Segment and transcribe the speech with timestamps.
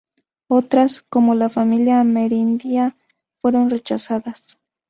[0.49, 2.97] Otras, como la familia amerindia,
[3.39, 4.59] fueron rechazadas.